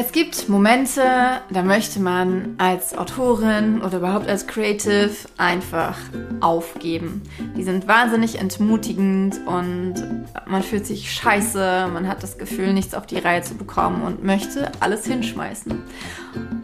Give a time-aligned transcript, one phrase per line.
[0.00, 1.02] Es gibt Momente,
[1.50, 5.98] da möchte man als Autorin oder überhaupt als Creative einfach
[6.38, 7.22] aufgeben.
[7.56, 9.94] Die sind wahnsinnig entmutigend und
[10.46, 14.22] man fühlt sich scheiße, man hat das Gefühl, nichts auf die Reihe zu bekommen und
[14.22, 15.82] möchte alles hinschmeißen.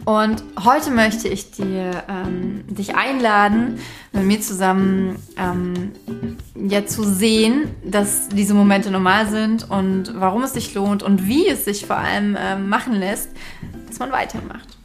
[0.04, 3.80] Und heute möchte ich dir ähm, dich einladen,
[4.12, 5.92] mit mir zusammen ähm,
[6.54, 11.48] ja zu sehen, dass diese Momente normal sind und warum es sich lohnt und wie
[11.48, 13.30] es sich vor allem ähm, machen lässt,
[13.88, 14.76] dass man weitermacht.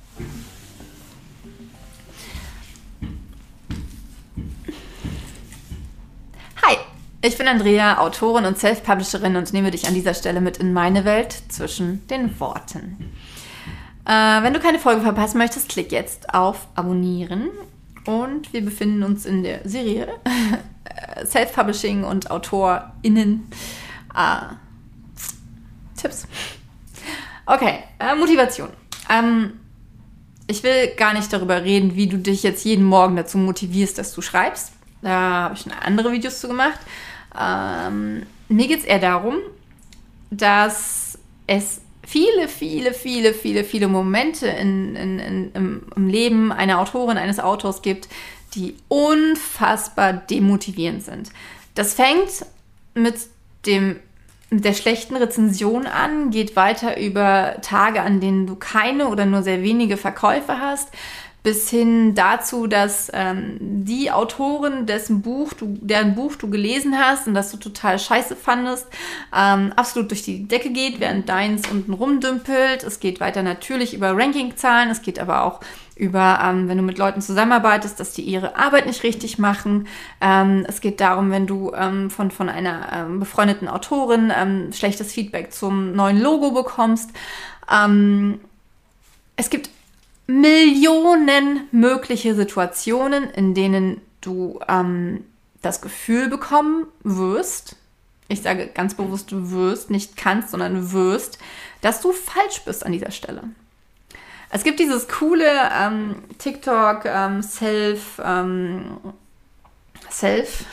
[6.63, 6.77] Hi,
[7.21, 11.03] ich bin Andrea, Autorin und Self-Publisherin und nehme dich an dieser Stelle mit in meine
[11.03, 13.11] Welt zwischen den Worten.
[14.09, 17.51] Äh, wenn du keine Folge verpassen möchtest, klick jetzt auf Abonnieren.
[18.07, 20.07] Und wir befinden uns in der Serie
[21.25, 23.47] Self-Publishing und AutorInnen.
[24.15, 24.55] Äh,
[25.95, 26.25] Tipps.
[27.45, 28.69] Okay, äh, Motivation.
[29.11, 29.59] Ähm,
[30.47, 34.15] ich will gar nicht darüber reden, wie du dich jetzt jeden Morgen dazu motivierst, dass
[34.15, 34.71] du schreibst.
[35.03, 36.79] Da habe ich schon andere Videos zu gemacht.
[37.39, 39.35] Ähm, mir geht es eher darum,
[40.31, 46.79] dass es viele, viele, viele, viele, viele Momente in, in, in, im, im Leben einer
[46.79, 48.09] Autorin, eines Autors gibt,
[48.55, 51.29] die unfassbar demotivierend sind.
[51.75, 52.45] Das fängt
[52.95, 53.15] mit
[53.65, 53.97] dem
[54.51, 59.43] mit der schlechten Rezension an, geht weiter über Tage, an denen du keine oder nur
[59.43, 60.89] sehr wenige Verkäufe hast,
[61.41, 67.27] bis hin dazu, dass ähm, die Autorin, dessen Buch du, deren Buch du gelesen hast
[67.27, 68.87] und das du total scheiße fandest,
[69.35, 72.83] ähm, absolut durch die Decke geht, während deins unten rumdümpelt.
[72.83, 75.61] Es geht weiter natürlich über Rankingzahlen, es geht aber auch
[75.95, 79.87] über, ähm, wenn du mit Leuten zusammenarbeitest, dass die ihre Arbeit nicht richtig machen.
[80.21, 85.11] Ähm, es geht darum, wenn du ähm, von, von einer ähm, befreundeten Autorin ähm, schlechtes
[85.11, 87.11] Feedback zum neuen Logo bekommst.
[87.71, 88.39] Ähm,
[89.35, 89.69] es gibt
[90.29, 95.25] Millionen mögliche Situationen, in denen du ähm,
[95.63, 97.75] das Gefühl bekommen wirst,
[98.27, 101.39] ich sage ganz bewusst wirst, nicht kannst, sondern wirst,
[101.81, 103.41] dass du falsch bist an dieser Stelle.
[104.51, 108.97] Es gibt dieses coole ähm, TikTok ähm, Self ähm,
[110.11, 110.63] Self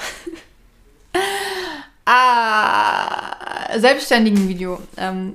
[2.05, 4.83] ah, selbstständigen Video.
[4.99, 5.35] Ähm,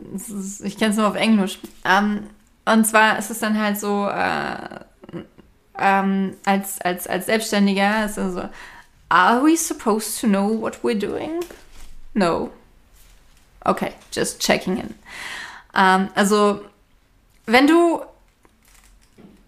[0.64, 1.58] ich kenne es nur auf Englisch.
[2.66, 4.80] Und zwar ist es dann halt so, äh,
[5.78, 8.44] ähm, als, als, als Selbstständiger ist es so,
[9.10, 11.44] are we supposed to know what we're doing?
[12.14, 12.52] No.
[13.64, 14.96] Okay, just checking in.
[15.76, 16.62] Ähm, also,
[17.46, 18.02] wenn du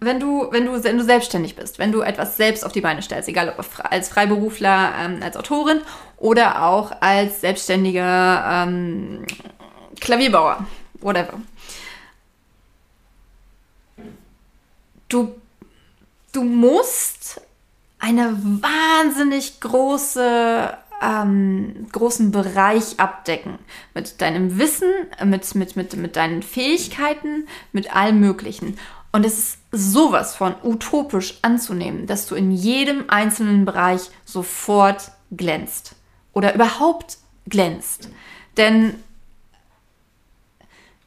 [0.04, 3.02] wenn du, wenn du, wenn du selbstständig bist, wenn du etwas selbst auf die Beine
[3.02, 5.82] stellst, egal ob als Freiberufler, ähm, als Autorin
[6.18, 9.26] oder auch als selbstständiger ähm,
[10.00, 10.66] Klavierbauer,
[11.00, 11.40] whatever,
[15.14, 15.36] du,
[16.32, 17.42] du musst
[18.00, 23.60] eine wahnsinnig große ähm, großen Bereich abdecken.
[23.94, 24.90] Mit deinem Wissen,
[25.24, 28.78] mit, mit, mit, mit deinen Fähigkeiten, mit allem Möglichen.
[29.12, 35.96] Und es ist sowas von utopisch anzunehmen, dass du in jedem einzelnen Bereich sofort glänzt.
[36.32, 38.10] Oder überhaupt glänzt.
[38.58, 38.96] Denn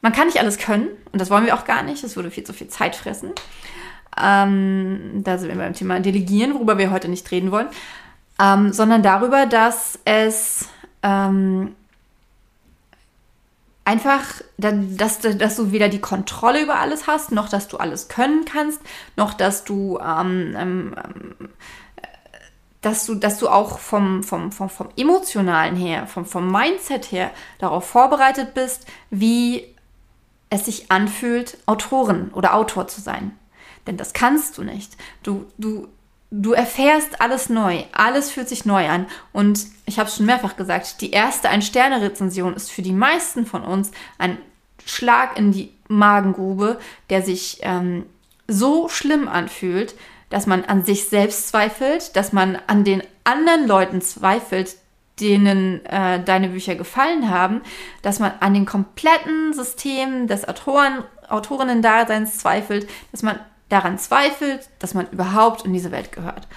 [0.01, 2.03] man kann nicht alles können und das wollen wir auch gar nicht.
[2.03, 3.31] Es würde viel zu viel Zeit fressen.
[4.21, 7.67] Ähm, da sind wir beim Thema Delegieren, worüber wir heute nicht reden wollen,
[8.41, 10.69] ähm, sondern darüber, dass es
[11.03, 11.75] ähm,
[13.87, 18.43] einfach, dass, dass du weder die Kontrolle über alles hast, noch dass du alles können
[18.43, 18.81] kannst,
[19.15, 20.95] noch dass du, ähm, ähm,
[22.81, 27.31] dass du, dass du auch vom, vom, vom, vom emotionalen her, vom, vom Mindset her
[27.59, 29.73] darauf vorbereitet bist, wie
[30.49, 33.37] es sich anfühlt, Autorin oder Autor zu sein.
[33.87, 34.95] Denn das kannst du nicht.
[35.23, 35.87] Du, du,
[36.29, 37.83] du erfährst alles neu.
[37.93, 39.07] Alles fühlt sich neu an.
[39.33, 43.63] Und ich habe es schon mehrfach gesagt, die erste Ein-Sterne-Rezension ist für die meisten von
[43.63, 44.37] uns ein
[44.85, 48.05] Schlag in die Magengrube, der sich ähm,
[48.47, 49.95] so schlimm anfühlt,
[50.29, 54.75] dass man an sich selbst zweifelt, dass man an den anderen Leuten zweifelt,
[55.19, 57.61] denen äh, deine Bücher gefallen haben,
[58.01, 64.93] dass man an den kompletten System des Autoren, Autorinnen-Daseins zweifelt, dass man daran zweifelt, dass
[64.93, 66.47] man überhaupt in diese Welt gehört.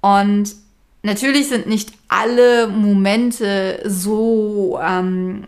[0.00, 0.54] Und
[1.02, 5.44] natürlich sind nicht alle Momente so ähm,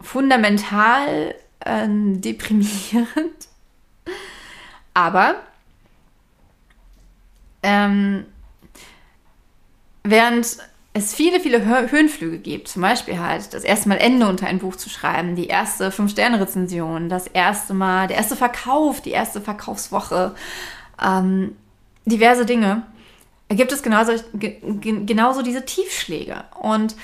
[0.00, 3.48] fundamental ähm, deprimierend,
[4.94, 5.36] aber
[7.62, 8.24] ähm,
[10.02, 10.58] während
[10.92, 12.68] es viele, viele Höhenflüge gibt.
[12.68, 17.08] Zum Beispiel halt das erste Mal Ende unter ein Buch zu schreiben, die erste Fünf-Sterne-Rezension,
[17.08, 20.34] das erste Mal, der erste Verkauf, die erste Verkaufswoche,
[21.02, 21.56] ähm,
[22.06, 22.82] diverse Dinge.
[23.48, 26.44] Gibt es genauso, genauso diese Tiefschläge.
[26.60, 26.96] Und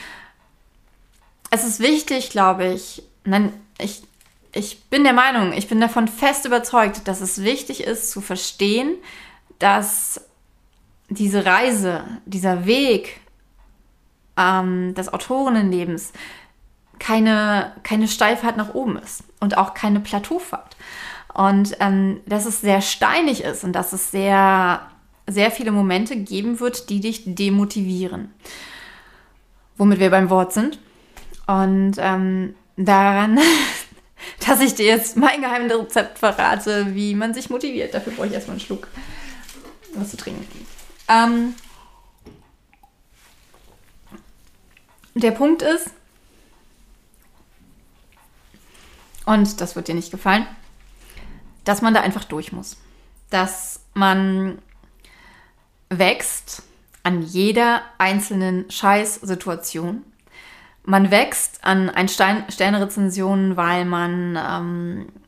[1.50, 4.03] es ist wichtig, glaube ich, nein, ich,
[4.53, 8.94] ich bin der Meinung, ich bin davon fest überzeugt, dass es wichtig ist zu verstehen,
[9.59, 10.21] dass
[11.09, 13.21] diese Reise, dieser Weg
[14.37, 16.12] ähm, des Autorinnenlebens
[16.99, 20.77] keine, keine Steilfahrt nach oben ist und auch keine Plateaufahrt.
[21.35, 24.81] Und ähm, dass es sehr steinig ist und dass es sehr,
[25.27, 28.33] sehr viele Momente geben wird, die dich demotivieren.
[29.77, 30.79] Womit wir beim Wort sind.
[31.47, 33.39] Und ähm, daran,
[34.47, 37.93] dass ich dir jetzt mein geheimes Rezept verrate, wie man sich motiviert.
[37.93, 38.89] Dafür brauche ich erstmal einen Schluck
[39.94, 40.67] was zu trinken.
[41.09, 41.55] Ähm,
[45.21, 45.91] der Punkt ist,
[49.25, 50.47] und das wird dir nicht gefallen,
[51.65, 52.77] dass man da einfach durch muss.
[53.31, 54.59] Dass man
[55.89, 56.63] wächst
[57.03, 60.05] an jeder einzelnen Scheißsituation.
[60.85, 65.25] Man wächst an ein Sterne-Rezensionen, weil man ähm, äh,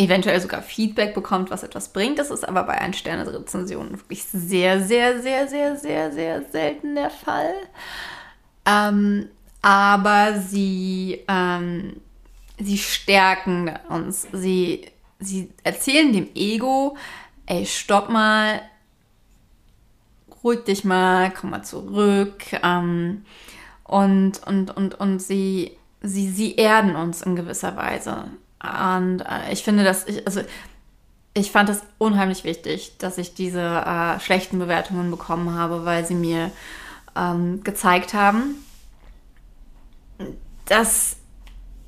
[0.00, 2.18] eventuell sogar Feedback bekommt, was etwas bringt.
[2.18, 7.10] Das ist aber bei ein Sterne-Rezensionen wirklich sehr, sehr, sehr, sehr, sehr, sehr selten der
[7.10, 7.54] Fall.
[8.64, 9.28] Ähm,
[9.60, 12.00] aber sie, ähm,
[12.58, 14.26] sie stärken uns.
[14.32, 14.86] Sie,
[15.18, 16.96] sie erzählen dem Ego,
[17.44, 18.62] ey, stopp mal,
[20.42, 22.42] ruhig dich mal, komm mal zurück.
[22.62, 23.26] Ähm,
[23.84, 28.30] und, und, und, und sie, sie, sie erden uns in gewisser Weise.
[28.62, 30.42] Und äh, ich finde, dass ich, also
[31.34, 36.14] ich fand es unheimlich wichtig, dass ich diese äh, schlechten Bewertungen bekommen habe, weil sie
[36.14, 36.50] mir
[37.16, 38.56] ähm, gezeigt haben,
[40.66, 41.16] dass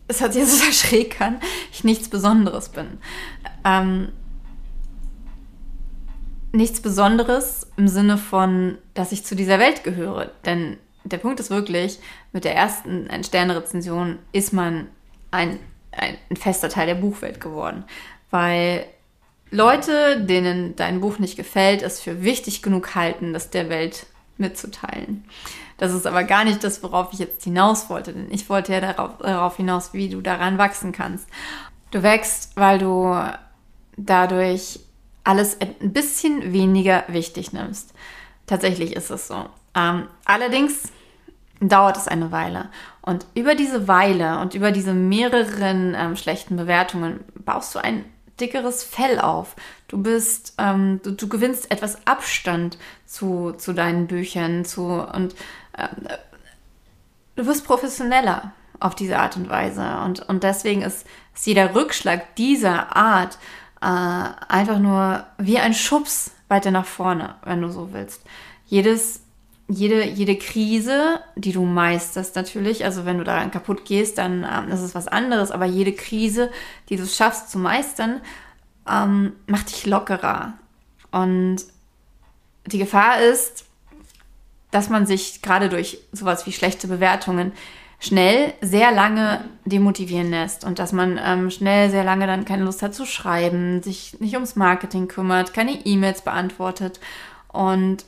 [0.09, 1.41] es hört sich so schräg an,
[1.73, 2.99] ich nichts Besonderes bin.
[3.65, 4.09] Ähm,
[6.53, 10.31] nichts Besonderes im Sinne von, dass ich zu dieser Welt gehöre.
[10.45, 11.99] Denn der Punkt ist wirklich,
[12.33, 14.89] mit der ersten Sterne-Rezension ist man
[15.31, 15.59] ein
[15.93, 17.85] ein, fester Teil der Buchwelt geworden.
[18.31, 18.87] Weil
[19.50, 24.06] Leute, denen dein Buch nicht gefällt, es für wichtig genug halten, das der Welt
[24.39, 25.25] mitzuteilen.
[25.77, 28.81] Das ist aber gar nicht das, worauf ich jetzt hinaus wollte, denn ich wollte ja
[28.81, 31.29] darauf, darauf hinaus, wie du daran wachsen kannst.
[31.91, 33.15] Du wächst, weil du
[33.97, 34.81] dadurch
[35.25, 37.94] alles ein bisschen weniger wichtig nimmst.
[38.47, 39.47] Tatsächlich ist es so.
[39.75, 40.89] Ähm, allerdings
[41.61, 42.71] dauert es eine Weile.
[43.03, 48.05] Und über diese Weile und über diese mehreren ähm, schlechten Bewertungen baust du ein
[48.41, 49.57] dickeres Fell auf.
[49.89, 55.35] Du bist, ähm, du, du, gewinnst etwas Abstand zu, zu deinen Büchern zu, und
[55.77, 55.89] äh,
[57.37, 59.99] du wirst professioneller auf diese Art und Weise.
[60.05, 63.37] Und, und deswegen ist, ist jeder Rückschlag dieser Art
[63.81, 68.23] äh, einfach nur wie ein Schubs weiter nach vorne, wenn du so willst.
[68.67, 69.23] Jedes
[69.69, 74.70] jede, jede Krise, die du meisterst natürlich, also wenn du daran kaputt gehst, dann ähm,
[74.70, 76.50] ist es was anderes, aber jede Krise,
[76.88, 78.20] die du schaffst zu meistern,
[78.88, 80.55] ähm, macht dich lockerer.
[81.11, 81.59] Und
[82.67, 83.64] die Gefahr ist,
[84.70, 87.53] dass man sich gerade durch sowas wie schlechte Bewertungen
[88.00, 92.82] schnell sehr lange demotivieren lässt und dass man ähm, schnell sehr lange dann keine Lust
[92.82, 96.98] hat zu schreiben, sich nicht ums Marketing kümmert, keine E-Mails beantwortet.
[97.53, 98.05] Und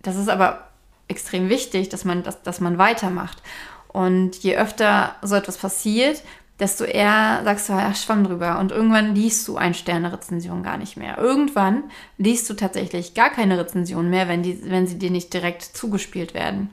[0.00, 0.68] das ist aber
[1.08, 3.42] extrem wichtig, dass man, dass, dass man weitermacht.
[3.88, 6.22] Und je öfter so etwas passiert,
[6.60, 8.58] desto eher sagst du, ja, schwamm drüber.
[8.58, 11.18] Und irgendwann liest du ein Sterne-Rezension gar nicht mehr.
[11.18, 11.84] Irgendwann
[12.16, 16.34] liest du tatsächlich gar keine Rezension mehr, wenn, die, wenn sie dir nicht direkt zugespielt
[16.34, 16.70] werden.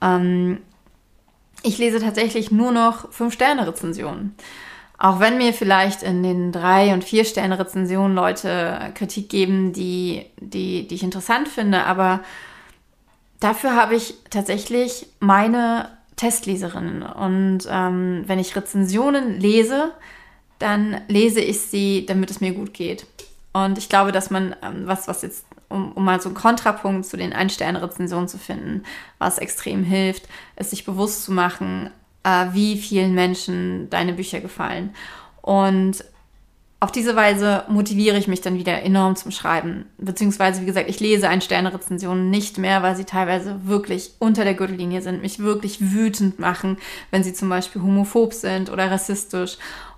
[0.00, 0.58] Ähm,
[1.62, 4.36] ich lese tatsächlich nur noch Fünf-Sterne-Rezensionen.
[4.96, 10.86] Auch wenn mir vielleicht in den drei- und vier Sterne-Rezensionen Leute Kritik geben, die, die,
[10.86, 12.20] die ich interessant finde, aber
[13.40, 17.02] Dafür habe ich tatsächlich meine Testleserinnen.
[17.02, 19.92] Und ähm, wenn ich Rezensionen lese,
[20.58, 23.06] dann lese ich sie, damit es mir gut geht.
[23.52, 27.06] Und ich glaube, dass man, ähm, was, was jetzt, um, um mal so einen Kontrapunkt
[27.06, 28.84] zu den Ein-Sterne-Rezensionen zu finden,
[29.18, 31.90] was extrem hilft, ist sich bewusst zu machen,
[32.22, 34.94] äh, wie vielen Menschen deine Bücher gefallen.
[35.40, 36.04] Und
[36.84, 39.86] auf diese Weise motiviere ich mich dann wieder enorm zum Schreiben.
[39.96, 44.52] Beziehungsweise, wie gesagt, ich lese ein Sterne-Rezensionen nicht mehr, weil sie teilweise wirklich unter der
[44.52, 46.76] Gürtellinie sind, mich wirklich wütend machen,
[47.10, 49.56] wenn sie zum Beispiel homophob sind oder rassistisch.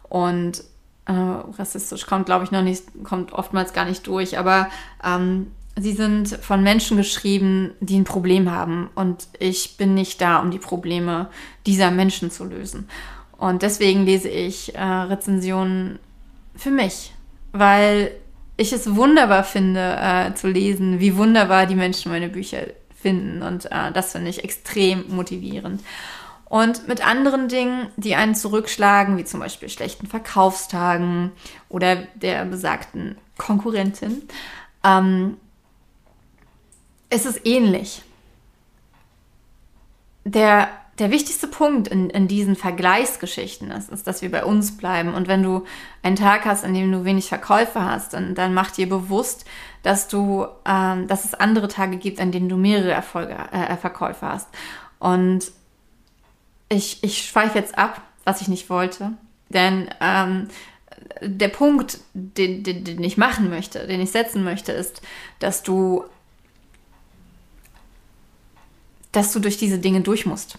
[0.08, 0.62] Und
[1.06, 4.38] äh, rassistisch kommt, glaube ich, noch nicht, kommt oftmals gar nicht durch.
[4.38, 4.68] Aber
[5.02, 8.90] ähm, sie sind von Menschen geschrieben, die ein Problem haben.
[8.94, 11.30] Und ich bin nicht da, um die Probleme
[11.66, 12.88] dieser Menschen zu lösen.
[13.36, 15.98] Und deswegen lese ich äh, Rezensionen
[16.56, 17.12] für mich,
[17.52, 18.12] weil
[18.56, 22.62] ich es wunderbar finde äh, zu lesen, wie wunderbar die Menschen meine Bücher
[23.00, 23.42] finden.
[23.42, 25.82] Und äh, das finde ich extrem motivierend.
[26.48, 31.32] Und mit anderen Dingen, die einen zurückschlagen, wie zum Beispiel schlechten Verkaufstagen
[31.68, 34.22] oder der besagten Konkurrentin,
[34.84, 35.36] ähm,
[37.10, 38.02] ist es ähnlich.
[40.24, 40.68] Der
[40.98, 45.14] der wichtigste Punkt in, in diesen Vergleichsgeschichten ist, ist, dass wir bei uns bleiben.
[45.14, 45.64] Und wenn du
[46.02, 49.44] einen Tag hast, an dem du wenig Verkäufe hast, dann, dann mach dir bewusst,
[49.82, 54.26] dass du, ähm, dass es andere Tage gibt, an denen du mehrere Erfolge, äh, Verkäufe
[54.26, 54.48] hast.
[54.98, 55.52] Und
[56.68, 59.12] ich, ich schweife jetzt ab, was ich nicht wollte.
[59.50, 60.48] Denn ähm,
[61.20, 65.02] der Punkt, den, den, den ich machen möchte, den ich setzen möchte, ist,
[65.40, 66.04] dass du
[69.12, 70.58] dass du durch diese Dinge durch musst.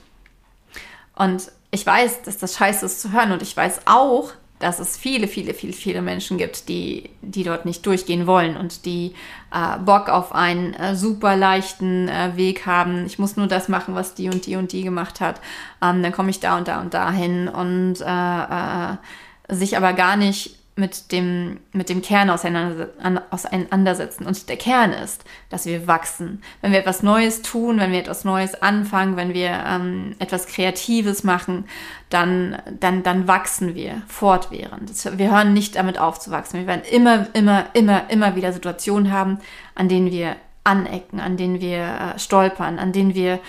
[1.18, 4.98] Und ich weiß, dass das scheiße ist zu hören und ich weiß auch, dass es
[4.98, 9.14] viele, viele, viele, viele Menschen gibt, die, die dort nicht durchgehen wollen und die
[9.54, 13.06] äh, Bock auf einen äh, super leichten äh, Weg haben.
[13.06, 15.42] Ich muss nur das machen, was die und die und die gemacht hat.
[15.82, 19.94] Ähm, dann komme ich da und da und da hin und äh, äh, sich aber
[19.94, 24.26] gar nicht mit dem, mit dem Kern auseinandersetzen.
[24.26, 26.44] Und der Kern ist, dass wir wachsen.
[26.62, 31.24] Wenn wir etwas Neues tun, wenn wir etwas Neues anfangen, wenn wir ähm, etwas Kreatives
[31.24, 31.66] machen,
[32.10, 34.92] dann, dann, dann wachsen wir fortwährend.
[35.18, 36.60] Wir hören nicht damit auf zu wachsen.
[36.60, 39.40] Wir werden immer, immer, immer, immer wieder Situationen haben,
[39.74, 43.40] an denen wir anecken, an denen wir äh, stolpern, an denen wir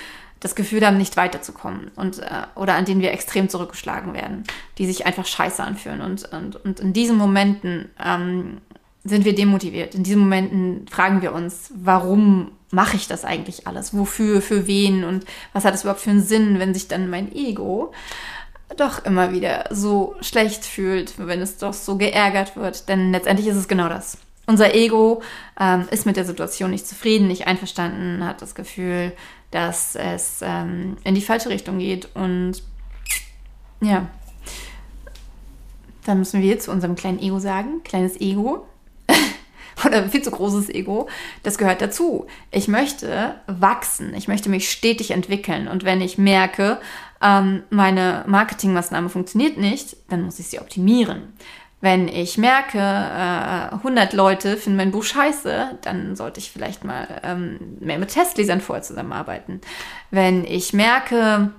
[0.40, 4.44] das Gefühl haben, nicht weiterzukommen und äh, oder an denen wir extrem zurückgeschlagen werden,
[4.78, 6.00] die sich einfach scheiße anfühlen.
[6.00, 8.58] Und, und, und in diesen Momenten ähm,
[9.04, 9.94] sind wir demotiviert.
[9.94, 13.96] In diesen Momenten fragen wir uns, warum mache ich das eigentlich alles?
[13.96, 17.34] Wofür, für wen und was hat es überhaupt für einen Sinn, wenn sich dann mein
[17.34, 17.92] Ego
[18.76, 22.88] doch immer wieder so schlecht fühlt, wenn es doch so geärgert wird.
[22.88, 24.18] Denn letztendlich ist es genau das.
[24.48, 25.20] Unser Ego
[25.60, 29.12] ähm, ist mit der Situation nicht zufrieden, nicht einverstanden, hat das Gefühl,
[29.50, 32.08] dass es ähm, in die falsche Richtung geht.
[32.14, 32.62] Und
[33.82, 34.08] ja,
[36.06, 38.66] dann müssen wir zu unserem kleinen Ego sagen, kleines Ego
[39.84, 41.10] oder viel zu großes Ego,
[41.42, 42.26] das gehört dazu.
[42.50, 46.80] Ich möchte wachsen, ich möchte mich stetig entwickeln und wenn ich merke,
[47.20, 51.34] ähm, meine Marketingmaßnahme funktioniert nicht, dann muss ich sie optimieren.
[51.80, 57.20] Wenn ich merke, äh, 100 Leute finden mein Buch scheiße, dann sollte ich vielleicht mal
[57.22, 59.60] ähm, mehr mit Testlesern vorher zusammenarbeiten.
[60.10, 61.52] Wenn ich merke,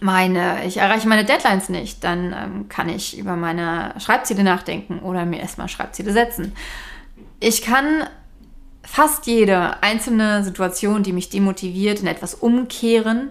[0.00, 5.26] meine, ich erreiche meine Deadlines nicht, dann ähm, kann ich über meine Schreibziele nachdenken oder
[5.26, 6.54] mir erstmal Schreibziele setzen.
[7.38, 8.04] Ich kann
[8.82, 13.30] fast jede einzelne Situation, die mich demotiviert, in etwas umkehren,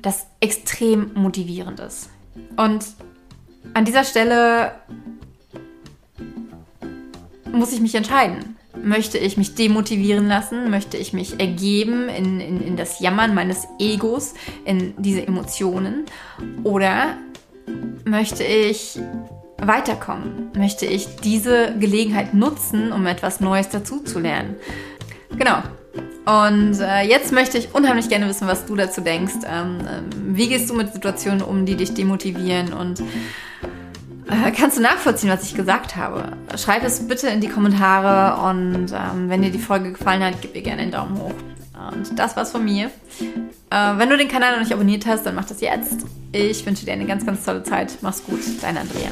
[0.00, 2.10] das extrem motivierend ist.
[2.56, 2.84] Und
[3.72, 4.72] an dieser Stelle
[7.52, 8.56] muss ich mich entscheiden.
[8.82, 10.70] Möchte ich mich demotivieren lassen?
[10.70, 16.04] Möchte ich mich ergeben in, in, in das Jammern meines Egos, in diese Emotionen?
[16.64, 17.16] Oder
[18.04, 18.98] möchte ich
[19.58, 20.50] weiterkommen?
[20.56, 24.56] Möchte ich diese Gelegenheit nutzen, um etwas Neues dazuzulernen?
[25.36, 25.62] Genau.
[26.24, 29.34] Und äh, jetzt möchte ich unheimlich gerne wissen, was du dazu denkst.
[29.46, 32.72] Ähm, ähm, wie gehst du mit Situationen um, die dich demotivieren?
[32.72, 36.32] Und äh, kannst du nachvollziehen, was ich gesagt habe?
[36.56, 40.54] Schreib es bitte in die Kommentare und ähm, wenn dir die Folge gefallen hat, gib
[40.54, 41.34] mir gerne einen Daumen hoch.
[41.92, 42.86] Und das war's von mir.
[43.70, 46.06] Äh, wenn du den Kanal noch nicht abonniert hast, dann mach das jetzt.
[46.32, 47.98] Ich wünsche dir eine ganz, ganz tolle Zeit.
[48.00, 49.10] Mach's gut, dein Andrea.